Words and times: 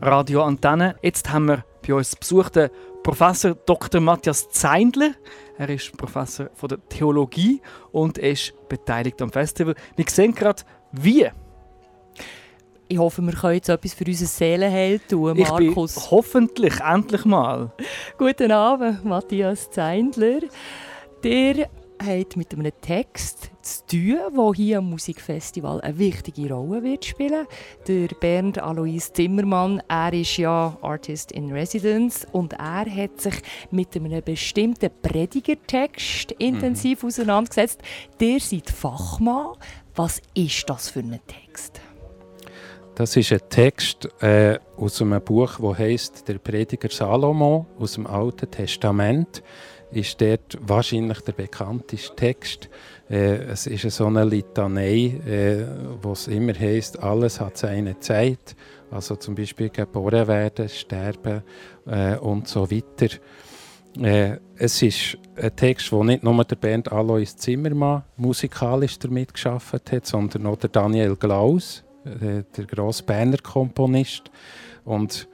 Radio 0.00 0.42
Antenne. 0.42 0.96
Jetzt 1.02 1.30
haben 1.30 1.46
wir 1.46 1.64
bei 1.86 1.94
uns 1.94 2.14
besucht 2.14 2.56
den 2.56 2.68
Professor 3.02 3.54
Dr. 3.54 4.00
Matthias 4.00 4.48
Zeindler. 4.50 5.12
Er 5.56 5.70
ist 5.70 5.96
Professor 5.96 6.50
von 6.54 6.68
der 6.68 6.86
Theologie 6.88 7.60
und 7.92 8.18
ist 8.18 8.52
beteiligt 8.68 9.20
am 9.22 9.30
Festival. 9.30 9.74
Wir 9.96 10.04
sehen 10.08 10.34
gerade, 10.34 10.62
wie. 10.92 11.28
Ich 12.88 12.98
hoffe, 12.98 13.22
wir 13.22 13.32
können 13.32 13.54
jetzt 13.54 13.68
etwas 13.68 13.94
für 13.94 14.04
unsere 14.04 14.28
Seelenheil 14.28 15.00
tun, 15.00 15.38
Markus. 15.38 15.96
Ich 15.96 16.02
bin 16.02 16.10
hoffentlich, 16.10 16.80
endlich 16.80 17.24
mal. 17.24 17.72
Guten 18.18 18.52
Abend, 18.52 19.04
Matthias 19.04 19.70
Zeindler. 19.70 20.40
Der 21.24 21.68
hat 22.02 22.36
mit 22.36 22.52
einem 22.52 22.72
Text 22.80 23.50
zu 23.62 23.86
tun, 23.86 24.18
der 24.34 24.52
hier 24.54 24.78
am 24.78 24.90
Musikfestival 24.90 25.80
eine 25.80 25.98
wichtige 25.98 26.52
Rolle 26.52 26.82
wird 26.82 27.04
spielen. 27.04 27.46
Der 27.86 28.08
Bernd 28.20 28.58
Alois 28.58 29.12
Zimmermann, 29.12 29.82
er 29.88 30.12
ist 30.12 30.36
ja 30.36 30.76
Artist 30.82 31.32
in 31.32 31.52
Residence 31.52 32.26
und 32.32 32.54
er 32.54 32.86
hat 32.86 33.20
sich 33.20 33.34
mit 33.70 33.96
einem 33.96 34.22
bestimmten 34.22 34.90
Predigertext 35.02 36.32
intensiv 36.32 37.02
mhm. 37.02 37.08
auseinandergesetzt. 37.08 37.80
Der 38.20 38.40
seid 38.40 38.70
Fachmann. 38.70 39.54
Was 39.94 40.20
ist 40.34 40.68
das 40.68 40.90
für 40.90 41.00
ein 41.00 41.18
Text? 41.26 41.80
Das 42.96 43.14
ist 43.14 43.30
ein 43.30 43.40
Text 43.50 44.08
äh, 44.22 44.58
aus 44.78 45.02
einem 45.02 45.22
Buch, 45.22 45.58
das 45.60 45.78
heißt 45.78 46.28
Der 46.28 46.38
Prediger 46.38 46.88
Salomo 46.88 47.66
aus 47.78 47.92
dem 47.92 48.06
Alten 48.06 48.50
Testament 48.50 49.42
ist 49.92 50.20
dort 50.20 50.58
wahrscheinlich 50.60 51.20
der 51.20 51.32
bekannteste 51.32 52.14
Text. 52.16 52.68
Äh, 53.08 53.44
es 53.44 53.66
ist 53.66 53.88
so 53.90 54.06
eine 54.06 54.24
Litanei, 54.24 55.20
äh, 55.26 55.64
wo 56.02 56.12
es 56.12 56.28
immer 56.28 56.54
heißt, 56.54 57.02
alles 57.02 57.40
hat 57.40 57.56
seine 57.56 57.98
Zeit. 58.00 58.56
Also 58.90 59.16
zum 59.16 59.34
Beispiel 59.34 59.70
geboren 59.70 60.26
werden, 60.28 60.68
sterben 60.68 61.42
äh, 61.86 62.16
und 62.16 62.48
so 62.48 62.70
weiter. 62.70 63.16
Äh, 64.00 64.38
es 64.56 64.82
ist 64.82 65.18
ein 65.36 65.54
Text, 65.56 65.90
wo 65.92 66.04
nicht 66.04 66.22
nur 66.22 66.44
der 66.44 66.56
Bernd 66.56 66.90
Alois 66.92 67.36
Zimmermann 67.36 68.04
musikalisch 68.16 68.98
damit 68.98 69.34
geschaffen 69.34 69.80
hat, 69.90 70.06
sondern 70.06 70.46
auch 70.46 70.56
der 70.56 70.70
Daniel 70.70 71.16
Glaus, 71.16 71.82
äh, 72.04 72.42
der 72.56 72.64
grosse 72.66 73.02
Berner 73.02 73.38
Komponist. 73.38 74.30
Und 74.84 75.28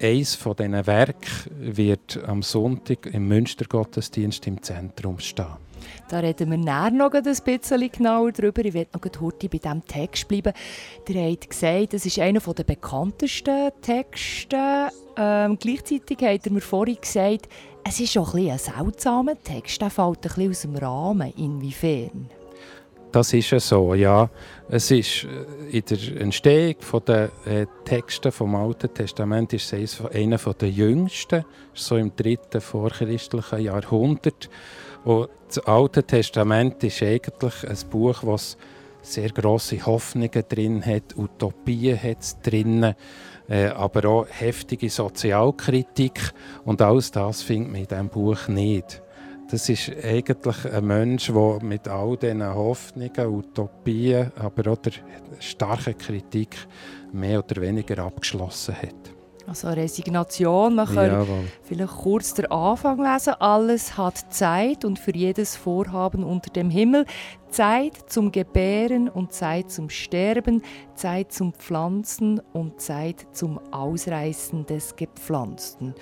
eines 0.00 0.34
von 0.34 0.56
diesen 0.56 0.86
Werken 0.86 1.50
wird 1.58 2.20
am 2.26 2.42
Sonntag 2.42 3.06
im 3.06 3.28
Münstergottesdienst 3.28 4.46
im 4.46 4.62
Zentrum 4.62 5.18
stehen. 5.18 5.46
Da 6.08 6.20
reden 6.20 6.50
wir 6.50 6.58
näher 6.58 6.90
noch 6.90 7.12
ein 7.12 7.22
bisschen 7.22 7.90
genauer 7.90 8.32
darüber. 8.32 8.64
Ich 8.64 8.74
werde 8.74 8.90
noch 8.92 9.20
heute 9.20 9.48
bei 9.48 9.58
diesem 9.58 9.84
Text 9.86 10.28
bleiben. 10.28 10.52
Der 11.08 11.30
hat 11.30 11.48
gesagt, 11.48 11.94
das 11.94 12.06
ist 12.06 12.18
einer 12.18 12.40
der 12.40 12.64
bekanntesten 12.64 13.70
Texte. 13.80 14.90
Ähm, 15.16 15.58
gleichzeitig 15.58 16.18
hat 16.18 16.46
er 16.46 16.52
mir 16.52 16.60
vorhin 16.60 16.98
gesagt, 17.00 17.48
es 17.84 18.00
ist 18.00 18.16
auch 18.16 18.34
ein, 18.34 18.50
ein 18.50 18.58
seltsamer 18.58 19.42
Text. 19.42 19.80
Der 19.80 19.90
fällt 19.90 20.18
ein 20.18 20.20
bisschen 20.22 20.50
aus 20.50 20.62
dem 20.62 20.76
Rahmen. 20.76 21.32
Inwiefern? 21.36 22.28
Das 23.12 23.34
ist 23.34 23.50
ja 23.50 23.60
so, 23.60 23.92
ja. 23.92 24.30
Es 24.70 24.90
ist 24.90 25.24
äh, 25.24 25.76
in 25.76 25.84
der 25.84 26.20
Entstehung 26.22 26.76
der 27.06 27.30
äh, 27.44 27.66
Texte 27.84 28.32
vom 28.32 28.54
Alten 28.54 28.92
Testament 28.92 29.52
ist 29.52 29.70
es 29.74 30.00
einer 30.00 30.38
der 30.38 30.70
jüngsten, 30.70 31.44
so 31.74 31.98
im 31.98 32.16
dritten 32.16 32.62
vorchristlichen 32.62 33.60
Jahrhundert. 33.60 34.48
Und 35.04 35.28
das 35.46 35.58
Alte 35.66 36.02
Testament 36.04 36.82
ist 36.84 37.02
eigentlich 37.02 37.68
ein 37.68 37.90
Buch, 37.90 38.22
das 38.24 38.56
sehr 39.02 39.28
große 39.28 39.84
Hoffnungen 39.84 40.44
drin 40.48 40.86
hat, 40.86 41.14
Utopien 41.16 42.02
hat 42.02 42.46
drin, 42.46 42.94
äh, 43.48 43.66
aber 43.66 44.08
auch 44.08 44.26
heftige 44.30 44.88
Sozialkritik 44.88 46.32
und 46.64 46.80
alles 46.80 47.10
das 47.10 47.42
findet 47.42 47.72
man 47.72 47.80
in 47.82 47.88
diesem 47.88 48.08
Buch 48.08 48.48
nicht. 48.48 49.02
Das 49.52 49.68
ist 49.68 49.92
eigentlich 50.02 50.72
ein 50.72 50.86
Mensch, 50.86 51.26
der 51.26 51.58
mit 51.62 51.86
all 51.86 52.16
diesen 52.16 52.42
Hoffnungen, 52.42 53.26
Utopien, 53.26 54.32
aber 54.34 54.72
auch 54.72 54.78
der 54.78 54.92
starken 55.40 55.98
Kritik 55.98 56.56
mehr 57.12 57.44
oder 57.44 57.60
weniger 57.60 57.98
abgeschlossen 57.98 58.74
hat. 58.74 59.12
Also 59.46 59.68
Resignation, 59.68 60.74
man 60.76 60.86
kann 60.86 61.10
Jawohl. 61.10 61.44
vielleicht 61.64 61.92
kurz 61.92 62.32
den 62.32 62.50
Anfang 62.50 63.02
lesen. 63.02 63.34
Alles 63.40 63.98
hat 63.98 64.32
Zeit 64.32 64.86
und 64.86 64.98
für 64.98 65.14
jedes 65.14 65.54
Vorhaben 65.54 66.24
unter 66.24 66.48
dem 66.48 66.70
Himmel. 66.70 67.04
Zeit 67.50 68.08
zum 68.08 68.32
Gebären 68.32 69.10
und 69.10 69.34
Zeit 69.34 69.70
zum 69.70 69.90
Sterben, 69.90 70.62
Zeit 70.94 71.30
zum 71.30 71.52
Pflanzen 71.52 72.40
und 72.54 72.80
Zeit 72.80 73.26
zum 73.32 73.60
Ausreißen 73.70 74.64
des 74.64 74.96
Gepflanzten. 74.96 75.94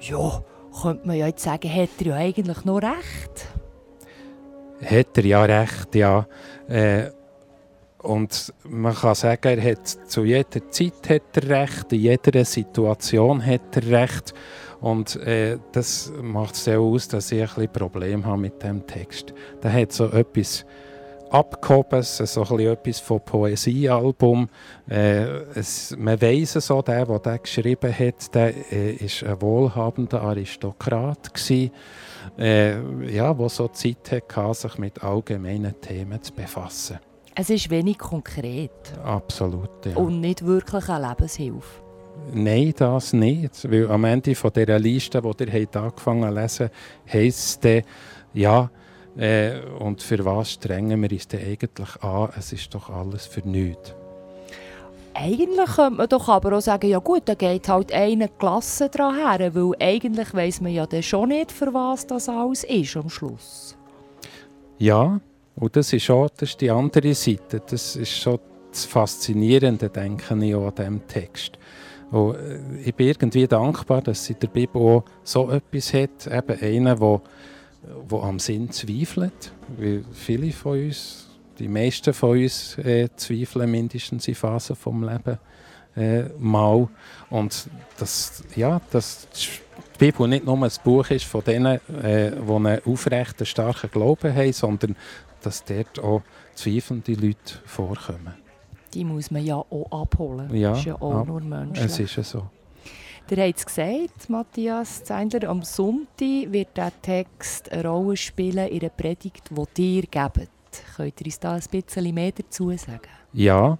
Ja, 0.00 0.44
könnte 0.82 1.06
man 1.06 1.16
ja 1.16 1.26
jetzt 1.26 1.42
sagen, 1.42 1.72
hat 1.72 1.90
er 2.00 2.06
ja 2.06 2.14
eigentlich 2.16 2.64
noch 2.64 2.82
recht. 2.82 3.48
Hat 4.84 5.18
er 5.18 5.24
ja 5.24 5.44
recht, 5.44 5.94
ja. 5.94 6.26
Äh, 6.68 7.10
und 7.98 8.52
man 8.68 8.94
kann 8.94 9.14
sagen, 9.14 9.58
er 9.58 9.72
hat 9.72 9.86
zu 9.86 10.24
jeder 10.24 10.70
Zeit 10.70 11.08
hat 11.08 11.36
er 11.36 11.48
recht, 11.48 11.92
in 11.92 12.00
jeder 12.00 12.44
Situation 12.44 13.44
hat 13.44 13.76
er 13.76 13.86
recht. 14.02 14.34
Und 14.80 15.16
äh, 15.16 15.56
das 15.72 16.12
macht 16.20 16.54
es 16.54 16.68
auch 16.68 16.92
aus, 16.92 17.08
dass 17.08 17.32
ich 17.32 17.40
ein 17.40 17.46
bisschen 17.46 17.72
Problem 17.72 18.26
habe 18.26 18.42
mit 18.42 18.62
dem 18.62 18.86
Text. 18.86 19.32
Da 19.62 19.72
hat 19.72 19.92
so 19.92 20.10
etwas 20.10 20.66
abgehoben, 21.34 22.02
so 22.02 22.42
ein 22.44 22.60
etwas 22.60 23.00
von 23.00 23.20
Poesiealbum. 23.20 24.48
Äh, 24.88 25.24
es, 25.54 25.94
man 25.98 26.20
weiss 26.22 26.52
so, 26.52 26.80
der, 26.80 27.06
der 27.06 27.18
das 27.18 27.42
geschrieben 27.42 27.92
hat, 27.92 28.34
der 28.34 28.54
äh, 28.72 28.92
ist 28.92 29.24
ein 29.24 29.40
wohlhabender 29.42 30.22
Aristokrat 30.22 31.34
gewesen, 31.34 31.72
äh, 32.38 33.12
ja, 33.12 33.34
der 33.34 33.48
so 33.48 33.68
Zeit 33.68 34.12
hatte, 34.12 34.54
sich 34.54 34.78
mit 34.78 35.02
allgemeinen 35.02 35.80
Themen 35.80 36.22
zu 36.22 36.32
befassen. 36.32 37.00
Es 37.34 37.50
ist 37.50 37.68
wenig 37.68 37.98
konkret. 37.98 38.70
Absolut, 39.02 39.86
ja. 39.86 39.96
Und 39.96 40.20
nicht 40.20 40.46
wirklich 40.46 40.88
eine 40.88 41.08
Lebenshilfe. 41.08 41.82
Nein, 42.32 42.72
das 42.76 43.12
nicht. 43.12 43.68
Weil 43.68 43.90
am 43.90 44.04
Ende 44.04 44.36
von 44.36 44.52
dieser 44.52 44.78
Liste, 44.78 45.20
die 45.20 45.44
ihr 45.44 45.68
angefangen 45.74 46.24
habt 46.38 46.50
zu 46.50 46.62
lesen, 46.62 46.70
heisst 47.12 47.64
es, 47.64 47.82
ja, 48.34 48.70
äh, 49.16 49.60
und 49.78 50.02
für 50.02 50.24
was 50.24 50.52
strengen 50.52 51.00
wir 51.02 51.10
uns 51.10 51.28
denn 51.28 51.46
eigentlich 51.46 52.02
an? 52.02 52.30
Es 52.36 52.52
ist 52.52 52.74
doch 52.74 52.90
alles 52.90 53.26
für 53.26 53.46
nichts. 53.46 53.94
Eigentlich 55.16 55.76
könnte 55.76 55.96
man 55.96 56.08
doch 56.08 56.28
aber 56.28 56.56
auch 56.56 56.60
sagen, 56.60 56.88
ja 56.88 56.98
gut, 56.98 57.22
da 57.26 57.34
geht 57.34 57.68
halt 57.68 57.92
eine 57.92 58.28
Klasse 58.28 58.88
dran 58.88 59.14
her, 59.14 59.54
weil 59.54 59.72
eigentlich 59.78 60.34
weiß 60.34 60.60
man 60.60 60.72
ja 60.72 60.86
dann 60.86 61.04
schon 61.04 61.28
nicht, 61.28 61.52
für 61.52 61.72
was 61.72 62.04
das 62.04 62.28
alles 62.28 62.64
ist 62.64 62.96
am 62.96 63.08
Schluss. 63.08 63.76
Ja, 64.78 65.20
und 65.54 65.76
das 65.76 65.92
ist 65.92 66.10
auch 66.10 66.28
das 66.30 66.50
ist 66.50 66.60
die 66.60 66.70
andere 66.70 67.14
Seite. 67.14 67.62
Das 67.64 67.94
ist 67.94 68.10
schon 68.10 68.40
das 68.72 68.84
Faszinierende, 68.86 69.88
denke 69.88 70.34
ich, 70.44 70.54
auch 70.54 70.66
an 70.66 70.74
diesem 70.74 71.06
Text. 71.06 71.58
Und 72.10 72.34
äh, 72.34 72.58
ich 72.84 72.94
bin 72.94 73.06
irgendwie 73.06 73.46
dankbar, 73.46 74.02
dass 74.02 74.24
sie 74.24 74.34
der 74.34 74.48
Bibel 74.48 74.82
auch 74.82 75.04
so 75.22 75.48
etwas 75.50 75.94
hat, 75.94 76.26
eben 76.26 76.60
einen, 76.60 76.98
der 76.98 77.20
die 78.10 78.14
am 78.14 78.38
Sinn 78.38 78.70
zweifeln. 78.70 79.32
Weil 79.76 80.04
viele 80.12 80.52
von 80.52 80.84
uns, 80.84 81.28
die 81.58 81.68
meisten 81.68 82.12
von 82.12 82.38
uns 82.38 82.78
äh, 82.78 83.08
zweifeln 83.16 83.70
mindestens 83.70 84.28
in 84.28 84.34
Phasen 84.34 84.76
des 84.76 84.84
Lebens 84.84 85.38
äh, 85.96 86.24
mal. 86.38 86.88
Und 87.30 87.68
das, 87.98 88.44
ja, 88.56 88.80
dass 88.90 89.26
die 89.30 89.48
Bibel 89.98 90.28
nicht 90.28 90.44
nur 90.44 90.56
ein 90.62 90.70
Buch 90.82 91.08
ist 91.10 91.24
von 91.24 91.44
denen, 91.44 91.80
äh, 92.02 92.32
die 92.32 92.52
einen 92.52 92.80
aufrechten, 92.84 93.46
starken 93.46 93.90
Glauben 93.90 94.34
haben, 94.34 94.52
sondern 94.52 94.96
dass 95.42 95.64
dort 95.64 95.98
auch 96.00 96.22
zweifelnde 96.54 97.14
Leute 97.14 97.58
vorkommen. 97.64 98.34
Die 98.92 99.04
muss 99.04 99.30
man 99.30 99.44
ja 99.44 99.56
auch 99.56 99.90
abholen. 99.90 100.54
Ja, 100.54 100.70
das 100.70 100.78
ist 100.80 100.84
ja 100.86 100.94
auch 101.00 101.14
ab, 101.14 101.26
nur 101.26 101.40
menschlich. 101.40 101.84
Es 101.84 101.98
ist 101.98 102.16
ja 102.16 102.22
so. 102.22 102.46
Ihr 103.30 103.42
habt 103.42 103.58
es 103.58 103.64
gesagt, 103.64 104.28
Matthias 104.28 105.02
Zeindler, 105.02 105.48
am 105.48 105.62
Sonntag 105.62 106.52
wird 106.52 106.76
dieser 106.76 106.92
Text 107.00 107.72
eine 107.72 107.88
Rolle 107.88 108.18
spielen 108.18 108.68
in 108.68 108.80
der 108.80 108.90
Predigt, 108.90 109.50
die 109.76 109.96
ihr 109.96 110.02
gebt. 110.02 110.50
Könnt 110.94 111.20
ihr 111.20 111.26
uns 111.26 111.40
da 111.40 111.54
ein 111.54 111.62
bisschen 111.70 112.14
mehr 112.14 112.32
dazu 112.32 112.70
sagen? 112.76 113.00
Ja, 113.32 113.78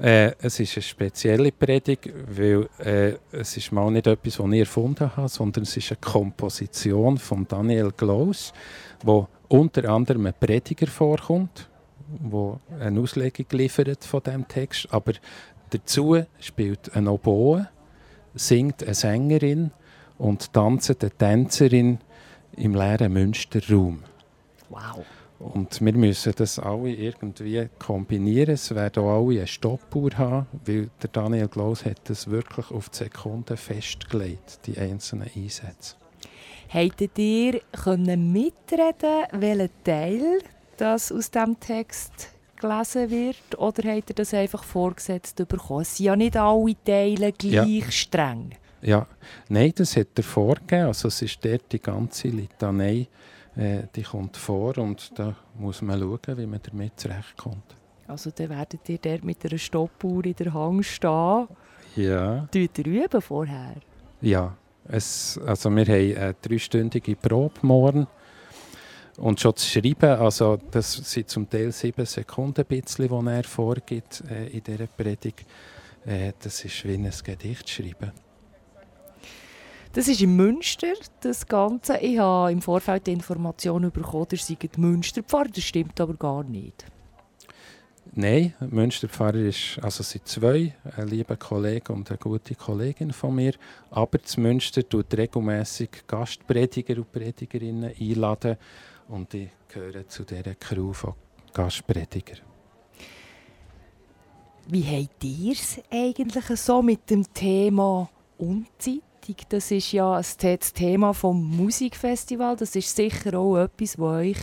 äh, 0.00 0.32
es 0.40 0.58
ist 0.58 0.76
eine 0.76 0.82
spezielle 0.82 1.52
Predigt, 1.52 2.10
weil 2.36 2.68
äh, 2.80 3.14
es 3.30 3.56
ist 3.56 3.70
mal 3.70 3.88
nicht 3.92 4.08
etwas, 4.08 4.38
das 4.38 4.46
ich 4.46 4.58
erfunden 4.58 5.16
habe, 5.16 5.28
sondern 5.28 5.62
es 5.62 5.76
ist 5.76 5.92
eine 5.92 5.98
Komposition 6.00 7.18
von 7.18 7.46
Daniel 7.46 7.92
Glaus, 7.96 8.52
wo 9.04 9.28
unter 9.46 9.88
anderem 9.90 10.26
ein 10.26 10.34
Prediger 10.38 10.88
vorkommt, 10.88 11.68
wo 12.20 12.58
eine 12.80 13.00
Auslegung 13.00 13.46
liefert 13.52 14.04
von 14.04 14.22
dem 14.24 14.48
Text, 14.48 14.88
aber 14.90 15.12
dazu 15.70 16.20
spielt 16.40 16.94
ein 16.96 17.06
Oboe 17.06 17.68
singt 18.34 18.82
eine 18.82 18.94
Sängerin 18.94 19.70
und 20.18 20.52
tanzt 20.52 21.02
eine 21.02 21.10
Tänzerin 21.10 21.98
im 22.56 22.74
leeren 22.74 23.12
Münsterraum. 23.12 24.02
Wow. 24.68 25.04
Und 25.38 25.80
wir 25.84 25.92
müssen 25.92 26.32
das 26.36 26.60
alle 26.60 26.90
irgendwie 26.90 27.68
kombinieren. 27.78 28.54
Es 28.54 28.72
werden 28.72 29.02
auch 29.02 29.26
alle 29.26 29.38
eine 29.38 29.46
Stoppuhr 29.48 30.10
haben, 30.16 30.46
weil 30.64 30.88
der 31.02 31.10
Daniel 31.10 31.48
Glaus 31.48 31.84
hat 31.84 31.98
das 32.04 32.30
wirklich 32.30 32.70
auf 32.70 32.90
die 32.90 32.98
Sekunden 32.98 33.56
festgelegt, 33.56 34.60
die 34.66 34.78
einzelnen 34.78 35.28
Einsätze. 35.34 35.96
Hättet 36.68 37.18
ihr 37.18 37.60
können 37.72 38.32
mitreden, 38.32 39.26
welchen 39.32 39.70
Teil 39.84 40.38
das 40.76 41.10
aus 41.10 41.30
diesem 41.30 41.58
Text 41.58 42.31
gelesen 42.62 43.10
wird? 43.10 43.58
Oder 43.58 43.94
habt 43.94 44.10
ihr 44.10 44.14
das 44.14 44.32
einfach 44.32 44.64
vorgesetzt 44.64 45.36
bekommen? 45.36 45.82
Es 45.82 45.96
sind 45.96 46.06
ja 46.06 46.16
nicht 46.16 46.36
alle 46.36 46.74
Teile 46.84 47.32
gleich 47.32 47.84
ja. 47.84 47.90
streng. 47.90 48.50
Ja, 48.80 49.06
nein, 49.48 49.72
das 49.76 49.96
hat 49.96 50.08
er 50.16 50.24
vorgegeben. 50.24 50.86
Also 50.86 51.08
es 51.08 51.22
ist 51.22 51.44
dort 51.44 51.70
die 51.72 51.80
ganze 51.80 52.28
Litanei, 52.28 53.06
äh, 53.54 53.82
die 53.94 54.02
kommt 54.02 54.36
vor 54.36 54.76
und 54.78 55.12
da 55.16 55.36
muss 55.56 55.82
man 55.82 56.00
schauen, 56.00 56.38
wie 56.38 56.46
man 56.46 56.60
damit 56.62 56.98
zurechtkommt. 56.98 57.76
Also 58.08 58.30
dann 58.30 58.50
werdet 58.50 58.88
ihr 58.88 58.98
dort 58.98 59.24
mit 59.24 59.44
einer 59.44 59.58
Stoppuhr 59.58 60.24
in 60.24 60.34
der 60.34 60.52
Hang 60.52 60.82
stehen. 60.82 61.48
Ja. 61.94 62.48
Tut 62.50 62.78
ihr 62.78 62.86
üben 62.86 63.20
vorher? 63.20 63.76
Ja, 64.20 64.56
es, 64.88 65.38
also 65.46 65.70
wir 65.70 65.86
haben 65.86 66.16
eine 66.16 66.34
dreistündige 66.42 67.14
Probe 67.14 67.60
morgen. 67.62 68.06
Und 69.18 69.40
schon 69.40 69.54
zu 69.56 69.66
schreiben, 69.68 70.18
also 70.18 70.58
das 70.70 70.92
sind 70.92 71.28
zum 71.28 71.48
Teil 71.48 71.70
sieben 71.70 72.06
Sekunden, 72.06 72.64
bisschen, 72.64 73.08
die 73.08 73.30
er 73.30 73.44
vorgibt 73.44 74.22
äh, 74.30 74.48
in 74.48 74.62
dieser 74.62 74.86
Predigt. 74.86 75.44
Äh, 76.06 76.32
das 76.40 76.64
ist 76.64 76.84
wie 76.84 76.94
ein 76.94 77.10
Gedicht 77.22 77.68
schreiben. 77.68 78.12
Das 79.92 80.08
ist 80.08 80.22
in 80.22 80.34
Münster, 80.34 80.94
das 81.20 81.46
Ganze. 81.46 81.98
Ich 81.98 82.18
habe 82.18 82.50
im 82.50 82.62
Vorfeld 82.62 83.06
die 83.06 83.12
Information 83.12 83.90
bekommen, 83.90 84.28
ihr 84.32 84.38
seid 84.38 84.78
Münsterpfarrer. 84.78 85.50
Das 85.54 85.64
stimmt 85.64 86.00
aber 86.00 86.14
gar 86.14 86.42
nicht. 86.44 86.86
Nein, 88.14 88.52
Münsterpfarrer 88.60 89.36
ist, 89.36 89.78
also 89.80 90.02
sind 90.02 90.26
zwei, 90.26 90.74
ein 90.96 91.08
lieber 91.08 91.36
Kollege 91.36 91.92
und 91.92 92.10
eine 92.10 92.18
gute 92.18 92.54
Kollegin 92.54 93.12
von 93.12 93.34
mir. 93.34 93.54
Aber 93.90 94.18
das 94.18 94.36
Münster 94.36 94.86
tut 94.86 95.14
regelmäßig 95.14 96.06
Gastprediger 96.06 96.96
und 96.96 97.12
Predigerinnen 97.12 97.94
einladen 97.98 98.56
und 99.08 99.32
ich 99.34 99.48
gehöre 99.68 100.06
zu 100.08 100.24
dieser 100.24 100.54
Crew 100.56 100.92
von 100.92 101.14
Gastprediger. 101.54 102.36
Wie 104.68 104.84
habt 104.84 105.24
ihr 105.24 105.52
es 105.52 105.80
eigentlich 105.90 106.44
so 106.58 106.82
mit 106.82 107.08
dem 107.08 107.24
Thema 107.32 108.10
Unzeit? 108.36 109.02
Das 109.48 109.70
ist 109.70 109.92
ja 109.92 110.16
das 110.16 110.36
Thema 110.72 111.12
des 111.12 111.22
Musikfestivals. 111.22 112.58
Das 112.58 112.76
ist 112.76 112.94
sicher 112.94 113.38
auch 113.38 113.56
etwas, 113.56 113.98
was 113.98 114.18
euch 114.18 114.38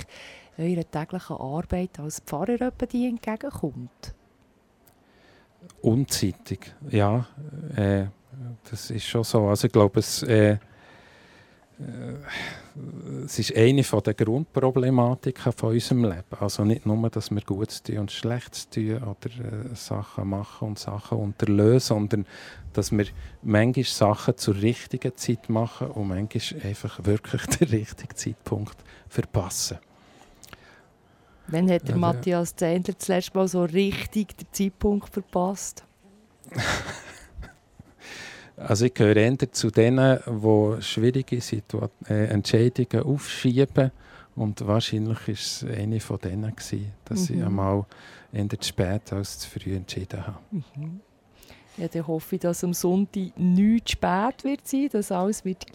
eurer 0.60 0.90
täglichen 0.90 1.38
Arbeit 1.38 2.00
als 2.00 2.20
Pfarrer 2.20 2.72
entgegenkommt. 2.82 4.14
Unzeitig, 5.82 6.74
ja. 6.90 7.26
Äh, 7.76 8.06
das 8.70 8.92
ist 8.92 9.06
schon 9.06 9.24
so. 9.24 9.48
Also 9.48 9.68
ich 9.68 9.74
glaube, 9.74 10.00
es, 10.00 10.24
äh, 10.24 10.52
äh, 10.52 10.58
es 13.26 13.40
ist 13.40 13.56
eine 13.56 13.82
der 13.82 14.14
Grundproblematiken 14.14 15.52
von 15.54 15.74
unserem 15.74 16.04
Leben. 16.06 16.38
Also 16.40 16.64
nicht 16.64 16.86
nur, 16.86 17.10
dass 17.10 17.32
wir 17.32 17.42
Gutes 17.42 17.84
tun 17.84 18.00
und 18.00 18.12
Schlechtes 18.12 18.70
tun 18.70 18.98
oder 19.04 19.72
äh, 19.72 19.76
Sachen 19.76 20.30
machen 20.30 20.70
und 20.70 20.80
Sachen 20.80 21.18
unterlösen, 21.18 21.80
sondern 21.80 22.26
dass 22.74 22.92
wir 22.92 23.06
manchmal 23.42 23.86
Sachen 23.86 24.38
zur 24.38 24.56
richtigen 24.56 25.16
Zeit 25.16 25.50
machen 25.50 25.88
und 25.92 26.08
manchmal 26.08 26.62
einfach 26.64 27.04
wirklich 27.04 27.46
den 27.58 27.70
richtigen 27.70 28.16
Zeitpunkt 28.16 28.78
verpassen. 29.08 29.80
Wann 31.52 31.70
hat 31.72 31.84
der 31.88 31.96
ja, 31.96 31.98
Matthias 31.98 32.56
Zendler 32.56 32.94
das 32.98 33.08
letzte 33.08 33.38
Mal 33.38 33.48
so 33.48 33.64
richtig 33.64 34.38
den 34.38 34.48
Zeitpunkt 34.52 35.10
verpasst? 35.10 35.84
Also 38.60 38.86
ich 38.86 38.94
gehöre 38.94 39.16
eher 39.16 39.38
zu 39.54 39.72
denen, 39.72 40.20
die 40.28 40.82
schwierige 40.82 41.40
Situa 41.40 41.90
äh, 42.10 42.26
Entscheidungen 42.26 43.06
aufschieben. 43.06 43.92
Und 44.36 44.66
wahrscheinlich 44.68 45.28
war 45.28 45.34
es 45.34 45.66
eine 45.66 46.00
von 46.00 46.20
denen, 46.20 46.54
gewesen, 46.54 46.92
dass 47.06 47.30
mhm. 47.30 47.38
ich 47.38 47.46
einmal 47.46 47.86
eher 48.34 48.50
zu 48.50 48.68
spät 48.68 49.14
als 49.14 49.40
zu 49.40 49.50
früh 49.50 49.76
entschieden 49.76 50.28
habe. 50.28 50.40
Mhm. 50.52 51.00
Ja, 51.78 51.88
dann 51.88 52.08
hoffe 52.08 52.36
ich, 52.36 52.42
dass 52.42 52.64
am 52.66 52.74
Sonntag 52.74 53.32
nicht 53.38 53.92
spät 53.92 54.44
wird 54.44 54.68
sein, 54.68 54.90
dass 54.92 55.12
alles 55.12 55.46
wird 55.46 55.66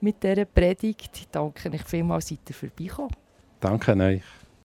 mit 0.00 0.22
dieser 0.22 0.44
Predigt. 0.44 1.10
Ich 1.14 1.28
danke 1.28 1.72
euch 1.72 1.82
vielmals, 1.82 2.28
seid 2.28 2.38
ihr 2.48 2.54
vorbeigekommen. 2.54 3.16
Danke 3.58 3.96
euch. 3.96 4.22